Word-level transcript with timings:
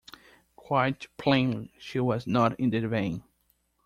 Quite 0.55 1.09
plainly, 1.17 1.75
she 1.77 1.99
was 1.99 2.25
not 2.25 2.59
in 2.59 2.71
the 2.71 2.79
vein. 2.87 3.23